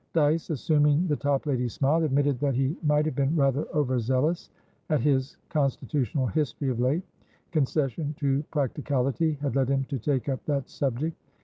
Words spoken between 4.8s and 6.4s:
at his constitutional